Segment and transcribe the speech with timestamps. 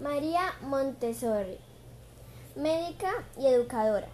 [0.00, 1.56] María Montessori,
[2.56, 4.08] médica y educadora.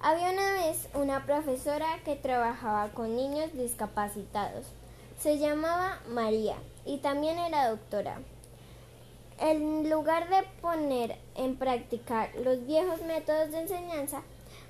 [0.00, 4.66] Había una vez una profesora que trabajaba con niños discapacitados.
[5.18, 8.20] Se llamaba María y también era doctora.
[9.38, 14.20] En lugar de poner en práctica los viejos métodos de enseñanza,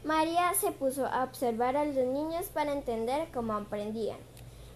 [0.05, 4.19] María se puso a observar a los niños para entender cómo aprendían.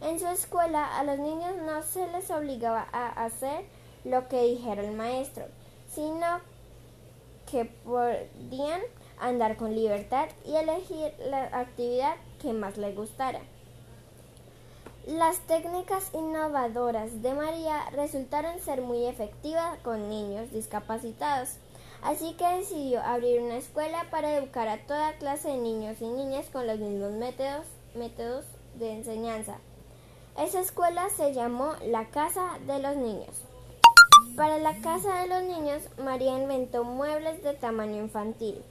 [0.00, 3.64] En su escuela a los niños no se les obligaba a hacer
[4.04, 5.44] lo que dijera el maestro,
[5.94, 6.40] sino
[7.50, 8.80] que podían
[9.20, 13.40] andar con libertad y elegir la actividad que más les gustara.
[15.06, 21.56] Las técnicas innovadoras de María resultaron ser muy efectivas con niños discapacitados,
[22.02, 26.46] así que decidió abrir una escuela para educar a toda clase de niños y niñas
[26.52, 28.44] con los mismos métodos, métodos
[28.76, 29.58] de enseñanza.
[30.38, 33.51] Esa escuela se llamó la Casa de los Niños.
[34.36, 38.62] Para la Casa de los Niños, María inventó muebles de tamaño infantil,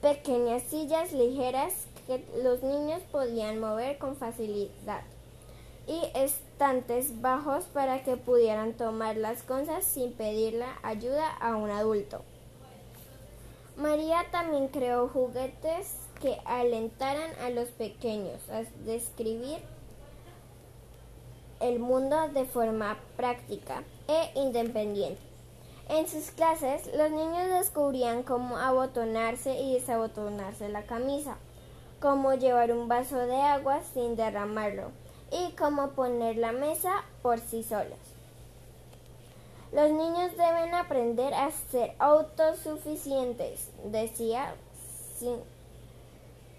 [0.00, 1.74] pequeñas sillas ligeras
[2.06, 5.02] que los niños podían mover con facilidad
[5.86, 12.22] y estantes bajos para que pudieran tomar las cosas sin pedirle ayuda a un adulto.
[13.76, 19.58] María también creó juguetes que alentaran a los pequeños a describir
[21.64, 25.20] el mundo de forma práctica e independiente.
[25.88, 31.36] En sus clases, los niños descubrían cómo abotonarse y desabotonarse la camisa,
[32.00, 34.90] cómo llevar un vaso de agua sin derramarlo
[35.30, 37.98] y cómo poner la mesa por sí solos.
[39.72, 44.54] Los niños deben aprender a ser autosuficientes, decía
[45.18, 45.38] sin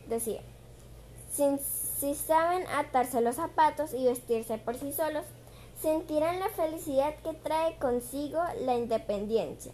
[0.08, 0.42] decía,
[1.98, 5.24] si saben atarse los zapatos y vestirse por sí solos,
[5.82, 9.72] sentirán la felicidad que trae consigo la independencia.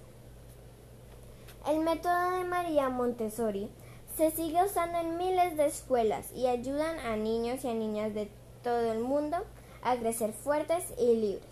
[1.67, 3.71] El método de María Montessori
[4.17, 8.29] se sigue usando en miles de escuelas y ayudan a niños y a niñas de
[8.63, 9.37] todo el mundo
[9.83, 11.47] a crecer fuertes y libres.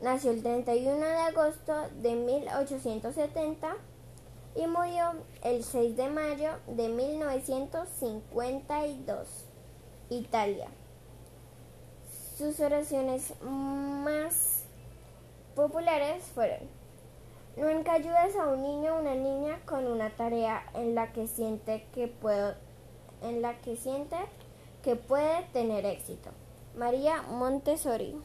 [0.00, 3.76] Nació el 31 de agosto de 1870
[4.56, 5.12] y murió
[5.42, 9.51] el 6 de mayo de 1952,
[10.18, 10.68] Italia.
[12.36, 14.64] Sus oraciones más
[15.54, 16.82] populares fueron
[17.56, 21.86] Nunca ayudes a un niño o una niña con una tarea en la que siente
[21.94, 22.54] que puedo
[23.20, 24.16] en la que siente
[24.82, 26.30] que puede tener éxito.
[26.76, 28.16] María Montessori